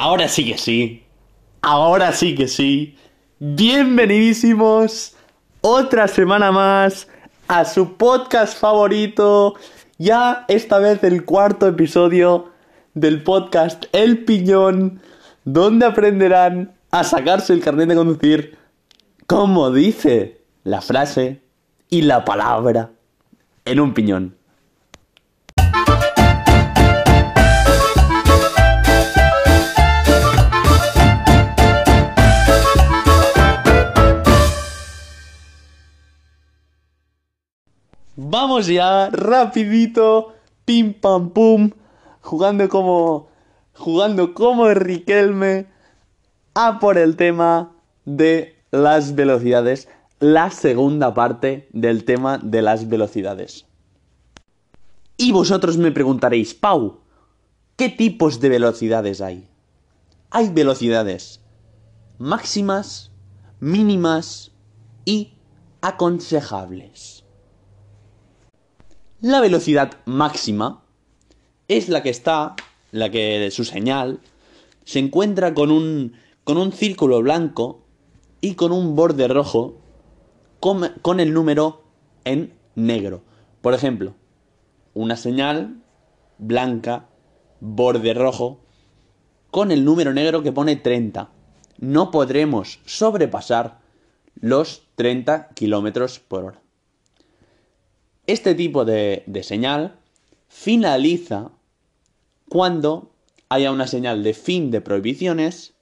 [0.00, 1.02] Ahora sí que sí.
[1.60, 2.96] Ahora sí que sí.
[3.40, 5.16] Bienvenidísimos
[5.60, 7.08] otra semana más
[7.48, 9.56] a su podcast favorito.
[9.98, 12.52] Ya esta vez el cuarto episodio
[12.94, 15.02] del podcast El Piñón,
[15.44, 18.56] donde aprenderán a sacarse el carnet de conducir
[19.26, 21.42] como dice la frase
[21.90, 22.92] y la palabra
[23.64, 24.37] en un piñón.
[38.40, 40.32] Vamos ya, rapidito,
[40.64, 41.72] pim pam pum,
[42.20, 43.26] jugando como
[43.74, 45.66] jugando como Riquelme
[46.54, 47.72] a por el tema
[48.04, 49.88] de las velocidades,
[50.20, 53.66] la segunda parte del tema de las velocidades.
[55.16, 57.00] Y vosotros me preguntaréis, Pau,
[57.74, 59.48] ¿qué tipos de velocidades hay?
[60.30, 61.40] Hay velocidades
[62.18, 63.10] máximas,
[63.58, 64.52] mínimas
[65.04, 65.32] y
[65.80, 67.17] aconsejables.
[69.20, 70.84] La velocidad máxima
[71.66, 72.54] es la que está,
[72.92, 74.20] la que su señal
[74.84, 76.12] se encuentra con un,
[76.44, 77.82] con un círculo blanco
[78.40, 79.80] y con un borde rojo
[80.60, 81.82] con, con el número
[82.22, 83.22] en negro.
[83.60, 84.14] Por ejemplo,
[84.94, 85.82] una señal
[86.38, 87.08] blanca,
[87.58, 88.60] borde rojo,
[89.50, 91.28] con el número negro que pone 30.
[91.78, 93.80] No podremos sobrepasar
[94.36, 96.67] los 30 kilómetros por hora.
[98.28, 99.96] Este tipo de, señal
[100.48, 101.50] finaliza
[102.50, 103.10] cuando
[103.48, 105.72] haya una señal de fin de prohibiciones,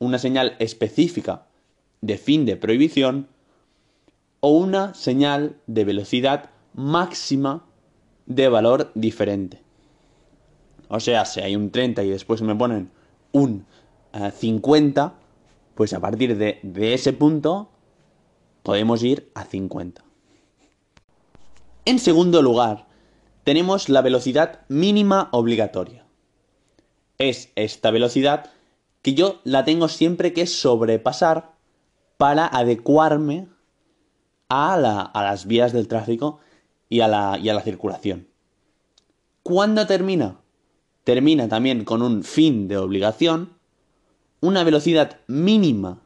[0.00, 1.46] una señal específica
[2.00, 3.28] de fin de prohibición
[4.40, 7.64] o una señal de velocidad máxima
[8.26, 9.62] de valor diferente.
[10.88, 12.90] O sea, si hay un 30 y después me ponen
[13.30, 13.64] un
[14.12, 15.14] 50,
[15.76, 17.70] pues a partir de ese punto
[18.64, 20.09] podemos ir a 50.
[21.86, 22.86] En segundo lugar,
[23.44, 26.04] tenemos la velocidad mínima obligatoria.
[27.16, 28.50] Es esta velocidad
[29.02, 31.52] que yo la tengo siempre que sobrepasar
[32.18, 33.48] para adecuarme
[34.50, 36.40] a, la, a las vías del tráfico
[36.90, 38.28] y a, la, y a la circulación.
[39.42, 40.38] ¿Cuándo termina?
[41.04, 43.54] Termina también con un fin de obligación,
[44.40, 46.02] una velocidad mínima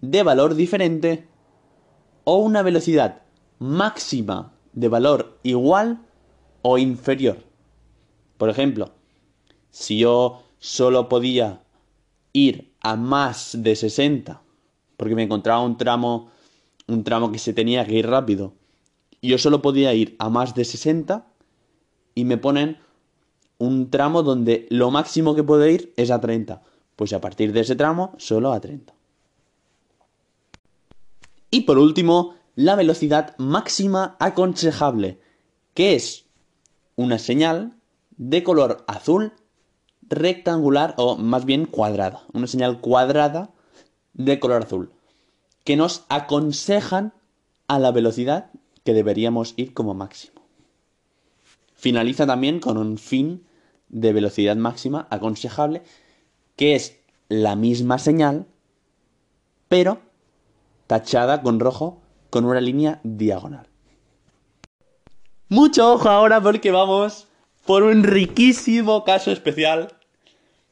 [0.00, 1.28] de valor diferente
[2.24, 3.22] o una velocidad
[3.60, 6.00] máxima de valor igual
[6.62, 7.38] o inferior.
[8.36, 8.90] Por ejemplo,
[9.70, 11.62] si yo solo podía
[12.32, 14.42] ir a más de 60
[14.96, 16.30] porque me encontraba un tramo
[16.86, 18.52] un tramo que se tenía que ir rápido
[19.24, 21.26] yo solo podía ir a más de 60
[22.14, 22.78] y me ponen
[23.58, 26.62] un tramo donde lo máximo que puedo ir es a 30.
[26.96, 28.92] Pues a partir de ese tramo solo a 30.
[31.50, 35.20] Y por último, la velocidad máxima aconsejable,
[35.74, 36.26] que es
[36.96, 37.76] una señal
[38.16, 39.32] de color azul
[40.08, 42.22] rectangular o más bien cuadrada.
[42.32, 43.50] Una señal cuadrada
[44.12, 44.92] de color azul.
[45.64, 47.12] Que nos aconsejan
[47.66, 48.50] a la velocidad
[48.84, 50.42] que deberíamos ir como máximo.
[51.74, 53.44] Finaliza también con un fin
[53.88, 55.82] de velocidad máxima aconsejable,
[56.56, 56.98] que es
[57.28, 58.46] la misma señal,
[59.68, 60.00] pero
[60.86, 62.03] tachada con rojo
[62.34, 63.68] con una línea diagonal.
[65.48, 67.28] Mucho ojo ahora porque vamos
[67.64, 69.92] por un riquísimo caso especial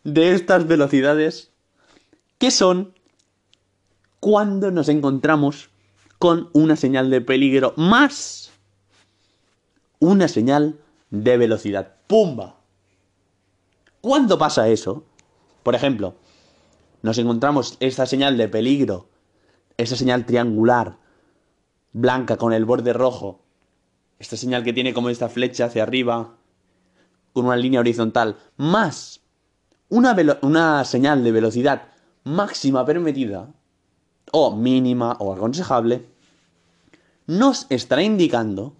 [0.02, 1.52] de estas velocidades,
[2.38, 2.94] que son
[4.18, 5.70] cuando nos encontramos
[6.18, 8.50] con una señal de peligro más
[10.00, 10.80] una señal
[11.10, 11.94] de velocidad.
[12.08, 12.56] ¡Pumba!
[14.00, 15.04] ¿Cuándo pasa eso?
[15.62, 16.16] Por ejemplo,
[17.02, 19.06] nos encontramos esta señal de peligro,
[19.76, 20.96] esa señal triangular,
[21.92, 23.40] blanca con el borde rojo,
[24.18, 26.36] esta señal que tiene como esta flecha hacia arriba,
[27.32, 29.20] con una línea horizontal, más
[29.88, 31.82] una, una señal de velocidad
[32.24, 33.52] máxima permitida,
[34.30, 36.06] o mínima o aconsejable,
[37.26, 38.74] nos estará indicando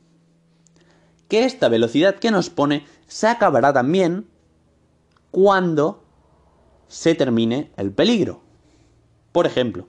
[1.28, 4.26] que esta velocidad que nos pone se acabará también
[5.30, 6.02] cuando
[6.88, 8.42] se termine el peligro.
[9.32, 9.88] Por ejemplo,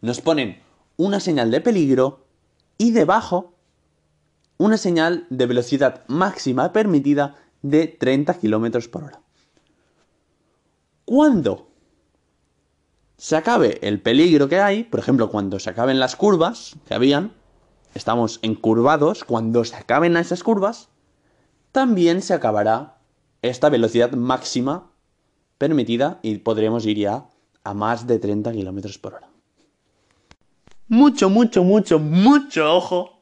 [0.00, 0.63] nos ponen
[0.96, 2.26] una señal de peligro
[2.78, 3.54] y debajo
[4.56, 9.20] una señal de velocidad máxima permitida de 30 km por hora.
[11.04, 11.68] Cuando
[13.16, 17.32] se acabe el peligro que hay, por ejemplo, cuando se acaben las curvas que habían,
[17.94, 20.88] estamos encurvados, cuando se acaben esas curvas,
[21.72, 22.98] también se acabará
[23.42, 24.90] esta velocidad máxima
[25.58, 27.28] permitida y podremos ir ya
[27.64, 29.33] a más de 30 kilómetros por hora.
[30.88, 33.20] Mucho, mucho, mucho, mucho ojo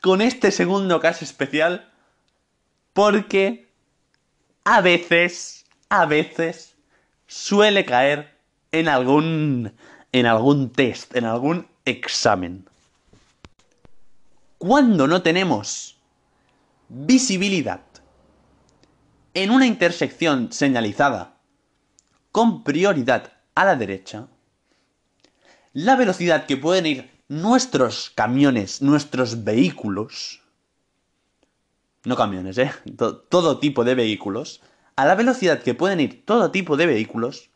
[0.00, 1.92] con este segundo caso especial
[2.92, 3.70] porque
[4.64, 6.74] a veces, a veces
[7.26, 8.36] suele caer
[8.72, 9.72] en algún
[10.12, 12.68] en algún test, en algún examen.
[14.58, 15.96] Cuando no tenemos
[16.88, 17.80] visibilidad
[19.34, 21.36] en una intersección señalizada
[22.30, 24.28] con prioridad a la derecha,
[25.72, 30.42] la velocidad que pueden ir nuestros camiones, nuestros vehículos,
[32.04, 32.72] no camiones, ¿eh?
[32.96, 34.60] Todo, tipo de vehículos,
[34.96, 37.50] a la velocidad que pueden ir todo tipo de vehículos,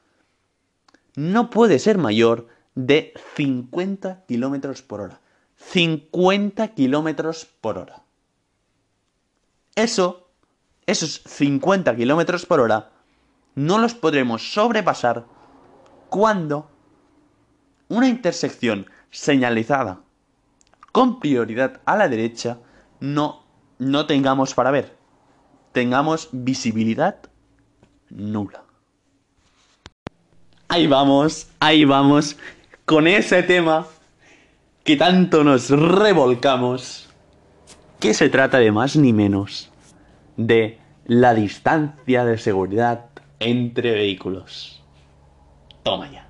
[1.14, 5.20] no puede ser mayor de 50 kilómetros por hora.
[5.56, 8.02] 50 kilómetros por hora.
[9.74, 10.30] Eso,
[10.86, 12.92] esos 50 kilómetros por hora,
[13.54, 15.26] no los podremos sobrepasar
[16.08, 16.70] cuando
[17.88, 20.00] una intersección señalizada
[20.92, 22.58] con prioridad a la derecha
[23.00, 23.42] no,
[23.78, 24.96] no tengamos para ver.
[25.72, 27.16] Tengamos visibilidad
[28.08, 28.62] nula.
[30.68, 32.36] Ahí vamos, ahí vamos,
[32.86, 33.86] con ese tema
[34.84, 37.08] que tanto nos revolcamos,
[38.00, 39.70] que se trata de más ni menos
[40.36, 43.06] de la distancia de seguridad
[43.38, 44.82] entre vehículos.
[45.82, 46.25] Toma ya.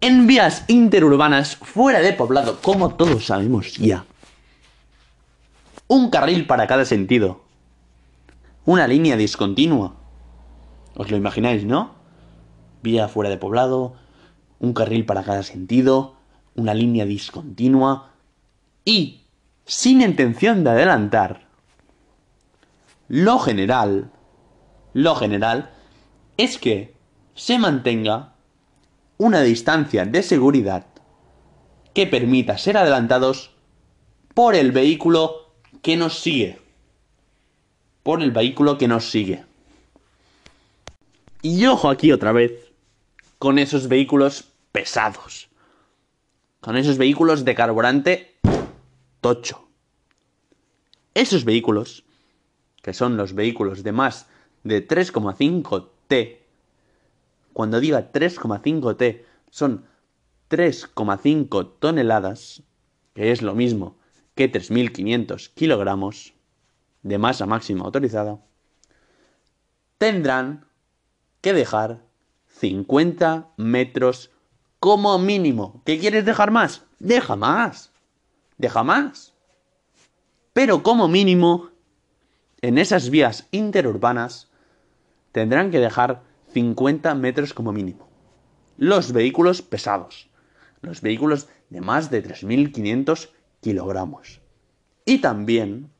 [0.00, 4.04] En vías interurbanas fuera de poblado, como todos sabemos ya.
[5.88, 7.40] Un carril para cada sentido.
[8.64, 9.94] Una línea discontinua.
[10.94, 11.94] ¿Os lo imagináis, no?
[12.82, 13.94] Vía fuera de poblado,
[14.58, 16.14] un carril para cada sentido,
[16.54, 18.10] una línea discontinua
[18.84, 19.22] y,
[19.64, 21.46] sin intención de adelantar,
[23.08, 24.10] lo general,
[24.92, 25.70] lo general
[26.36, 26.94] es que
[27.34, 28.35] se mantenga
[29.18, 30.86] una distancia de seguridad
[31.94, 33.50] que permita ser adelantados
[34.34, 36.58] por el vehículo que nos sigue.
[38.02, 39.44] Por el vehículo que nos sigue.
[41.42, 42.52] Y ojo aquí otra vez
[43.38, 45.48] con esos vehículos pesados.
[46.60, 48.34] Con esos vehículos de carburante
[49.20, 49.66] tocho.
[51.14, 52.04] Esos vehículos,
[52.82, 54.26] que son los vehículos de más
[54.64, 56.45] de 3,5 T,
[57.56, 59.86] cuando diga 3,5T son
[60.50, 62.62] 3,5 toneladas,
[63.14, 63.96] que es lo mismo
[64.34, 66.34] que 3.500 kilogramos
[67.02, 68.44] de masa máxima autorizada,
[69.96, 70.66] tendrán
[71.40, 72.02] que dejar
[72.48, 74.32] 50 metros
[74.78, 75.80] como mínimo.
[75.86, 76.84] ¿Qué quieres dejar más?
[76.98, 77.90] Deja más.
[78.58, 79.32] Deja más.
[80.52, 81.70] Pero como mínimo,
[82.60, 84.50] en esas vías interurbanas,
[85.32, 88.08] tendrán que dejar 50 metros como mínimo.
[88.78, 90.30] Los vehículos pesados.
[90.80, 93.28] Los vehículos de más de 3.500
[93.60, 94.40] kilogramos.
[95.04, 95.90] Y también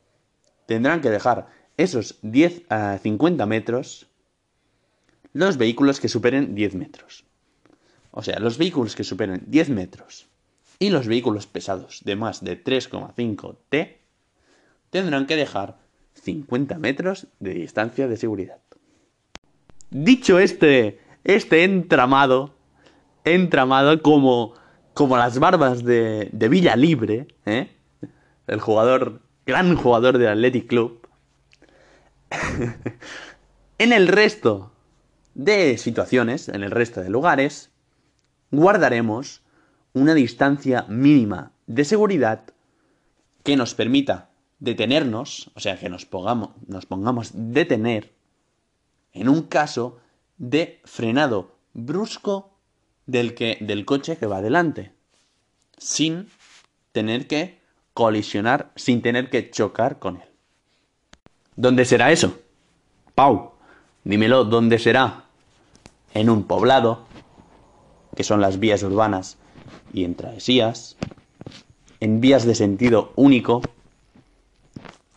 [0.65, 4.07] tendrán que dejar esos 10 a 50 metros
[5.35, 7.27] los vehículos que superen 10 metros.
[8.11, 10.27] O sea, los vehículos que superen 10 metros
[10.79, 14.01] y los vehículos pesados de más de 3,5 T
[14.89, 15.77] tendrán que dejar
[16.15, 18.63] 50 metros de distancia de seguridad.
[19.99, 22.55] Dicho este, este entramado,
[23.25, 24.53] entramado como,
[24.93, 27.75] como las barbas de, Villa Libre, ¿eh?
[28.47, 31.09] el jugador, gran jugador del Athletic Club,
[33.79, 34.71] en el resto
[35.33, 37.71] de situaciones, en el resto de lugares,
[38.51, 39.41] guardaremos
[39.95, 42.43] una distancia mínima de seguridad
[43.45, 48.16] que nos permita detenernos, o sea, que nos pongamos, nos pongamos detener
[49.17, 49.99] en un caso
[50.37, 52.51] de frenado brusco
[53.07, 54.93] del, que, del coche que va adelante,
[55.79, 56.29] sin
[56.93, 57.59] tener que
[57.95, 60.29] colisionar, sin tener que chocar con él.
[61.57, 62.39] ¿Dónde será eso?
[63.15, 63.53] Pau,
[64.05, 65.25] dímelo, ¿dónde será?
[66.13, 67.07] En un poblado,
[68.15, 69.39] que son las vías urbanas
[69.95, 70.97] y en travesías,
[72.01, 73.63] en vías de sentido único,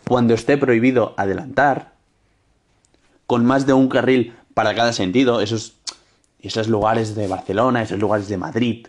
[0.07, 1.88] cuando esté prohibido adelantar,
[3.29, 5.75] con más de un carril para cada sentido, esos,
[6.39, 8.87] esos lugares de Barcelona, esos lugares de Madrid,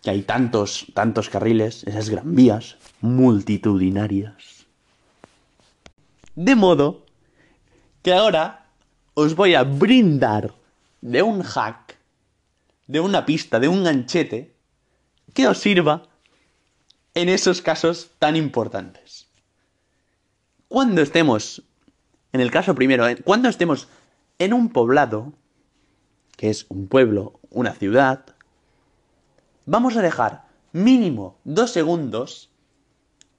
[0.00, 4.66] que hay tantos, tantos carriles, esas gran vías multitudinarias.
[6.36, 7.04] De modo
[8.04, 8.66] que ahora
[9.14, 10.54] os voy a brindar
[11.00, 11.96] de un hack,
[12.86, 14.54] de una pista, de un ganchete,
[15.32, 16.04] que os sirva
[17.14, 19.26] en esos casos tan importantes.
[20.68, 21.64] Cuando estemos
[22.34, 23.16] en el caso primero, ¿eh?
[23.22, 23.86] cuando estemos
[24.40, 25.32] en un poblado,
[26.36, 28.24] que es un pueblo, una ciudad,
[29.66, 32.50] vamos a dejar mínimo dos segundos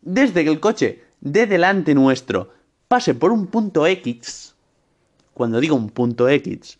[0.02, 2.52] desde que el coche de delante nuestro
[2.88, 4.56] pase por un punto X.
[5.34, 6.80] Cuando digo un punto X,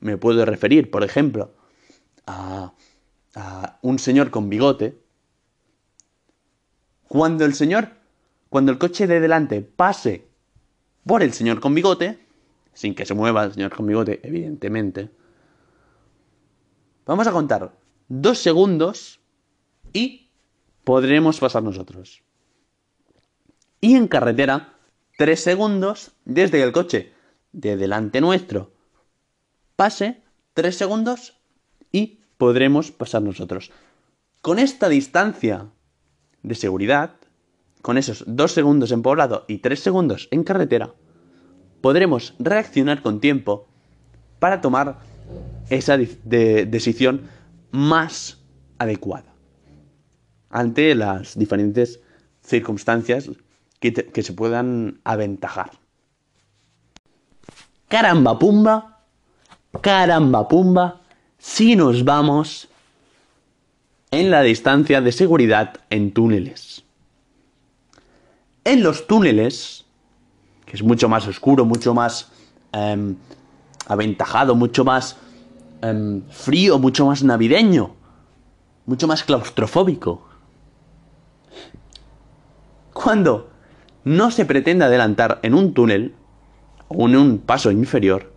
[0.00, 1.52] me puedo referir, por ejemplo,
[2.26, 2.72] a,
[3.36, 4.98] a un señor con bigote.
[7.06, 7.90] Cuando el señor,
[8.48, 10.31] cuando el coche de delante pase
[11.04, 12.18] por el señor con bigote,
[12.72, 15.10] sin que se mueva el señor con bigote, evidentemente,
[17.04, 17.72] vamos a contar
[18.08, 19.20] dos segundos
[19.92, 20.30] y
[20.84, 22.22] podremos pasar nosotros.
[23.80, 24.74] Y en carretera,
[25.18, 27.12] tres segundos desde que el coche
[27.52, 28.72] de delante nuestro
[29.76, 30.22] pase,
[30.54, 31.36] tres segundos
[31.90, 33.72] y podremos pasar nosotros.
[34.40, 35.66] Con esta distancia
[36.42, 37.16] de seguridad,
[37.82, 40.94] con esos dos segundos en poblado y tres segundos en carretera,
[41.80, 43.66] podremos reaccionar con tiempo
[44.38, 45.00] para tomar
[45.68, 47.22] esa decisión
[47.72, 48.38] más
[48.78, 49.32] adecuada
[50.50, 52.00] ante las diferentes
[52.42, 53.30] circunstancias
[53.80, 55.70] que, que se puedan aventajar.
[57.88, 59.00] Caramba pumba,
[59.80, 61.00] caramba pumba,
[61.38, 62.68] si nos vamos
[64.10, 66.84] en la distancia de seguridad en túneles.
[68.64, 69.84] En los túneles,
[70.66, 72.30] que es mucho más oscuro, mucho más
[72.72, 73.16] em,
[73.86, 75.16] aventajado, mucho más
[75.82, 77.94] em, frío, mucho más navideño,
[78.86, 80.28] mucho más claustrofóbico.
[82.92, 83.50] Cuando
[84.04, 86.14] no se pretende adelantar en un túnel
[86.88, 88.32] o en un paso inferior,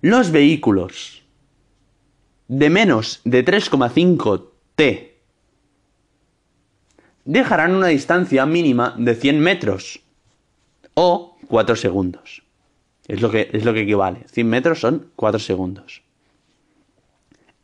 [0.00, 1.22] los vehículos
[2.48, 5.09] de menos de 3,5 T
[7.30, 10.00] dejarán una distancia mínima de 100 metros
[10.94, 12.42] o 4 segundos.
[13.06, 14.26] Es lo que, es lo que equivale.
[14.26, 16.02] 100 metros son 4 segundos.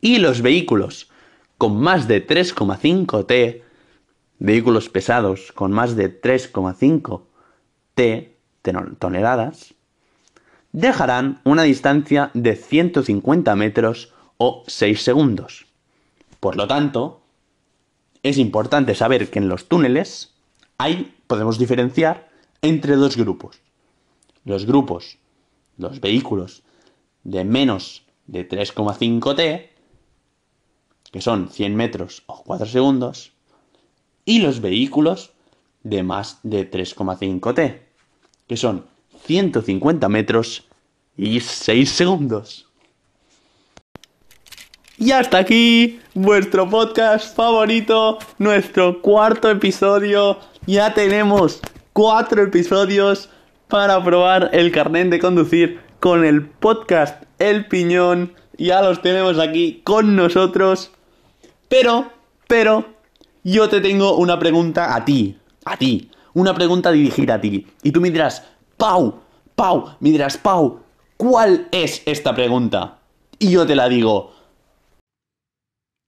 [0.00, 1.11] Y los vehículos
[1.58, 3.64] con más de 3,5 T
[4.38, 7.23] vehículos pesados con más de 3,5
[7.94, 8.37] T
[9.00, 9.75] toneladas
[10.70, 15.66] dejarán una distancia de 150 metros o 6 segundos.
[16.38, 17.25] Por lo tanto,
[18.28, 20.35] es importante saber que en los túneles
[20.78, 22.28] hay, podemos diferenciar
[22.61, 23.61] entre dos grupos.
[24.45, 25.18] Los grupos,
[25.78, 26.62] los vehículos
[27.25, 29.73] de menos de 3,5 T,
[31.12, 33.33] que son 100 metros o 4 segundos,
[34.25, 35.33] y los vehículos
[35.85, 37.87] de más de 3,5 T,
[38.49, 38.87] que son
[39.25, 40.66] 150 metros
[41.16, 42.65] y 6 segundos.
[44.98, 50.38] Y hasta aquí vuestro podcast favorito, nuestro cuarto episodio.
[50.66, 51.60] Ya tenemos
[51.92, 53.28] cuatro episodios
[53.68, 58.32] para probar el carnet de conducir con el podcast El Piñón.
[58.56, 60.92] Ya los tenemos aquí con nosotros.
[61.68, 62.10] Pero,
[62.48, 62.86] pero,
[63.44, 65.36] yo te tengo una pregunta a ti,
[65.66, 67.66] a ti, una pregunta dirigida a ti.
[67.82, 68.44] Y tú me dirás,
[68.78, 69.20] Pau,
[69.54, 70.80] Pau, me dirás, Pau,
[71.18, 73.00] ¿cuál es esta pregunta?
[73.38, 74.36] Y yo te la digo.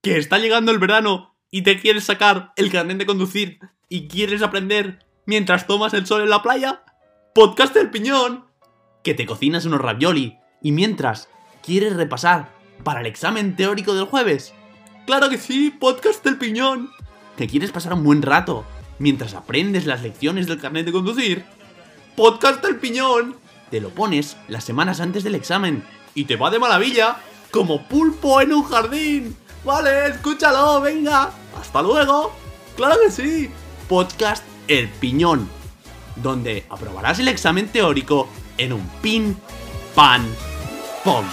[0.09, 3.61] Que está llegando el verano y te quieres sacar el carnet de conducir
[3.91, 6.83] y quieres aprender mientras tomas el sol en la playa?
[7.35, 8.47] Podcast del piñón.
[9.05, 11.29] Que te cocinas unos ravioli y mientras
[11.63, 12.49] quieres repasar
[12.85, 14.55] para el examen teórico del jueves.
[15.05, 16.89] Claro que sí, podcast del piñón.
[17.37, 18.65] ¿Que quieres pasar un buen rato
[18.99, 21.45] mientras aprendes las lecciones del carnet de conducir?
[22.17, 23.37] Podcast del piñón.
[23.71, 25.85] Te lo pones las semanas antes del examen
[26.15, 27.19] y te va de maravilla
[27.51, 29.37] como pulpo en un jardín.
[29.69, 31.31] Vale, escúchalo, venga.
[31.61, 32.33] Hasta luego.
[32.75, 33.51] Claro que sí.
[33.87, 35.47] Podcast El Piñón,
[36.17, 39.37] donde aprobarás el examen teórico en un pin,
[39.95, 40.25] pan,
[41.05, 41.27] pom.